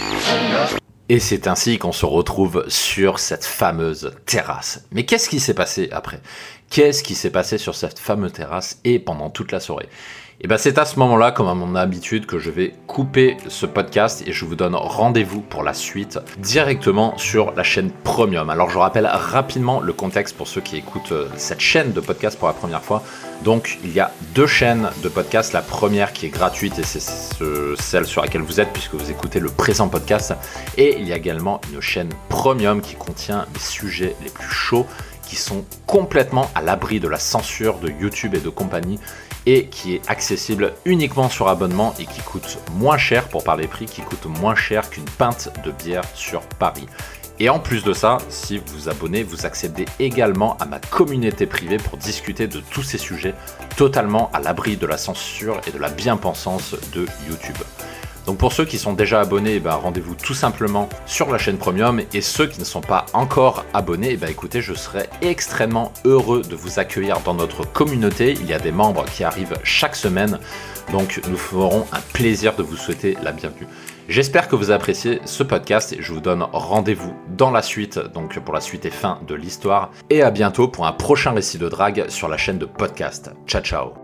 Et 1.09 1.19
c'est 1.19 1.47
ainsi 1.47 1.77
qu'on 1.77 1.91
se 1.91 2.05
retrouve 2.05 2.63
sur 2.69 3.19
cette 3.19 3.43
fameuse 3.43 4.13
terrasse. 4.25 4.85
Mais 4.91 5.05
qu'est-ce 5.05 5.27
qui 5.27 5.41
s'est 5.41 5.53
passé 5.53 5.89
après? 5.91 6.21
Qu'est-ce 6.69 7.03
qui 7.03 7.15
s'est 7.15 7.31
passé 7.31 7.57
sur 7.57 7.75
cette 7.75 7.99
fameuse 7.99 8.31
terrasse 8.31 8.79
et 8.85 8.97
pendant 8.97 9.29
toute 9.29 9.51
la 9.51 9.59
soirée? 9.59 9.89
Et 10.43 10.47
bien 10.47 10.57
c'est 10.57 10.79
à 10.79 10.85
ce 10.85 10.97
moment-là, 10.97 11.31
comme 11.31 11.47
à 11.47 11.53
mon 11.53 11.75
habitude, 11.75 12.25
que 12.25 12.39
je 12.39 12.49
vais 12.49 12.73
couper 12.87 13.37
ce 13.47 13.67
podcast 13.67 14.23
et 14.25 14.31
je 14.31 14.43
vous 14.43 14.55
donne 14.55 14.73
rendez-vous 14.73 15.41
pour 15.41 15.61
la 15.61 15.75
suite 15.75 16.17
directement 16.39 17.15
sur 17.19 17.51
la 17.51 17.61
chaîne 17.61 17.91
Premium. 18.03 18.49
Alors 18.49 18.71
je 18.71 18.79
rappelle 18.79 19.05
rapidement 19.05 19.81
le 19.81 19.93
contexte 19.93 20.35
pour 20.35 20.47
ceux 20.47 20.61
qui 20.61 20.77
écoutent 20.77 21.11
euh, 21.11 21.27
cette 21.37 21.59
chaîne 21.59 21.91
de 21.91 21.99
podcast 21.99 22.39
pour 22.39 22.47
la 22.47 22.55
première 22.55 22.81
fois. 22.81 23.03
Donc 23.43 23.77
il 23.83 23.91
y 23.91 23.99
a 23.99 24.11
deux 24.33 24.47
chaînes 24.47 24.89
de 25.03 25.09
podcast. 25.09 25.53
La 25.53 25.61
première 25.61 26.11
qui 26.11 26.25
est 26.25 26.29
gratuite 26.29 26.79
et 26.79 26.83
c'est 26.83 27.03
celle 27.77 28.05
sur 28.05 28.23
laquelle 28.23 28.41
vous 28.41 28.59
êtes 28.59 28.73
puisque 28.73 28.95
vous 28.95 29.11
écoutez 29.11 29.39
le 29.39 29.49
présent 29.49 29.89
podcast. 29.89 30.33
Et 30.75 30.97
il 30.99 31.07
y 31.07 31.13
a 31.13 31.17
également 31.17 31.61
une 31.71 31.81
chaîne 31.81 32.09
Premium 32.29 32.81
qui 32.81 32.95
contient 32.95 33.45
les 33.53 33.59
sujets 33.59 34.15
les 34.23 34.31
plus 34.31 34.49
chauds 34.49 34.87
qui 35.31 35.37
sont 35.37 35.63
complètement 35.87 36.51
à 36.55 36.61
l'abri 36.61 36.99
de 36.99 37.07
la 37.07 37.17
censure 37.17 37.79
de 37.79 37.89
YouTube 37.89 38.35
et 38.35 38.41
de 38.41 38.49
compagnie 38.49 38.99
et 39.45 39.67
qui 39.67 39.95
est 39.95 40.09
accessible 40.09 40.73
uniquement 40.83 41.29
sur 41.29 41.47
abonnement 41.47 41.93
et 42.01 42.05
qui 42.05 42.19
coûte 42.19 42.57
moins 42.73 42.97
cher 42.97 43.29
pour 43.29 43.45
parler 43.45 43.69
prix, 43.69 43.85
qui 43.85 44.01
coûte 44.01 44.25
moins 44.25 44.55
cher 44.55 44.89
qu'une 44.89 45.05
pinte 45.05 45.47
de 45.63 45.71
bière 45.71 46.03
sur 46.15 46.41
Paris. 46.59 46.85
Et 47.39 47.47
en 47.47 47.59
plus 47.59 47.85
de 47.85 47.93
ça, 47.93 48.17
si 48.27 48.57
vous 48.57 48.65
vous 48.73 48.89
abonnez, 48.89 49.23
vous 49.23 49.45
accédez 49.45 49.85
également 49.99 50.57
à 50.57 50.65
ma 50.65 50.79
communauté 50.79 51.45
privée 51.45 51.77
pour 51.77 51.97
discuter 51.97 52.47
de 52.47 52.59
tous 52.59 52.83
ces 52.83 52.97
sujets 52.97 53.33
totalement 53.77 54.29
à 54.33 54.41
l'abri 54.41 54.75
de 54.75 54.85
la 54.85 54.97
censure 54.97 55.61
et 55.65 55.71
de 55.71 55.79
la 55.79 55.89
bien-pensance 55.89 56.75
de 56.93 57.05
YouTube. 57.29 57.55
Donc 58.25 58.37
pour 58.37 58.53
ceux 58.53 58.65
qui 58.65 58.77
sont 58.77 58.93
déjà 58.93 59.21
abonnés, 59.21 59.59
bah, 59.59 59.75
rendez-vous 59.75 60.15
tout 60.15 60.33
simplement 60.33 60.89
sur 61.05 61.31
la 61.31 61.37
chaîne 61.37 61.57
Premium 61.57 62.01
et 62.13 62.21
ceux 62.21 62.47
qui 62.47 62.59
ne 62.59 62.65
sont 62.65 62.81
pas 62.81 63.05
encore 63.13 63.65
abonnés, 63.73 64.17
bah, 64.17 64.29
écoutez, 64.29 64.61
je 64.61 64.73
serai 64.73 65.07
extrêmement 65.21 65.91
heureux 66.05 66.41
de 66.41 66.55
vous 66.55 66.79
accueillir 66.79 67.19
dans 67.21 67.33
notre 67.33 67.65
communauté. 67.65 68.33
Il 68.33 68.45
y 68.45 68.53
a 68.53 68.59
des 68.59 68.71
membres 68.71 69.05
qui 69.05 69.23
arrivent 69.23 69.57
chaque 69.63 69.95
semaine, 69.95 70.39
donc 70.91 71.21
nous 71.29 71.37
ferons 71.37 71.85
un 71.91 72.01
plaisir 72.13 72.55
de 72.55 72.63
vous 72.63 72.77
souhaiter 72.77 73.17
la 73.23 73.31
bienvenue. 73.31 73.67
J'espère 74.07 74.47
que 74.47 74.55
vous 74.55 74.71
appréciez 74.71 75.21
ce 75.25 75.43
podcast 75.43 75.93
et 75.93 76.01
je 76.01 76.11
vous 76.11 76.19
donne 76.19 76.45
rendez-vous 76.51 77.13
dans 77.29 77.49
la 77.49 77.61
suite, 77.61 77.97
donc 77.97 78.37
pour 78.39 78.53
la 78.53 78.61
suite 78.61 78.85
et 78.85 78.91
fin 78.91 79.19
de 79.25 79.35
l'histoire. 79.35 79.91
Et 80.09 80.21
à 80.21 80.31
bientôt 80.31 80.67
pour 80.67 80.85
un 80.85 80.91
prochain 80.91 81.31
récit 81.31 81.57
de 81.57 81.69
drague 81.69 82.09
sur 82.09 82.27
la 82.27 82.37
chaîne 82.37 82.57
de 82.57 82.65
podcast. 82.65 83.31
Ciao 83.47 83.61
ciao 83.61 84.01